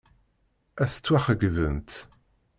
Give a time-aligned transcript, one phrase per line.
[0.81, 1.91] Ad tettwaxeyybemt.